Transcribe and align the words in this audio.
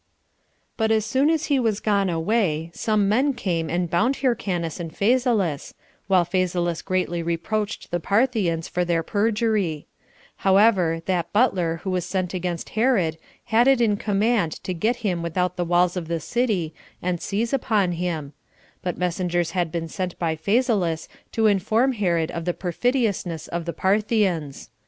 6. 0.01 0.07
But 0.77 0.89
as 0.91 1.05
soon 1.05 1.29
as 1.29 1.45
he 1.45 1.59
was 1.59 1.79
gone 1.79 2.09
away, 2.09 2.71
some 2.73 3.07
men 3.07 3.35
came 3.35 3.69
and 3.69 3.87
bound 3.87 4.15
Hyrcanus 4.15 4.79
and 4.79 4.91
Phasaelus, 4.91 5.75
while 6.07 6.25
Phasaelus 6.25 6.81
greatly 6.81 7.21
reproached 7.21 7.91
the 7.91 7.99
Parthians 7.99 8.67
for 8.67 8.83
their 8.83 9.03
perjury; 9.03 9.85
However, 10.37 11.03
that 11.05 11.31
butler 11.31 11.81
who 11.83 11.91
was 11.91 12.03
sent 12.03 12.33
against 12.33 12.69
Herod 12.69 13.19
had 13.43 13.67
it 13.67 13.79
in 13.79 13.95
command 13.95 14.53
to 14.63 14.73
get 14.73 14.95
him 15.05 15.21
without 15.21 15.55
the 15.55 15.63
walls 15.65 15.95
of 15.95 16.07
the 16.07 16.19
city, 16.19 16.73
and 16.99 17.21
seize 17.21 17.53
upon 17.53 17.91
him; 17.91 18.33
but 18.81 18.97
messengers 18.97 19.51
had 19.51 19.71
been 19.71 19.87
sent 19.87 20.17
by 20.17 20.35
Phasaelus 20.35 21.09
to 21.31 21.45
inform 21.45 21.91
Herod 21.91 22.31
of 22.31 22.45
the 22.45 22.55
perfidiousness 22.55 23.47
of 23.49 23.65
the 23.65 23.73
Parthians. 23.73 24.71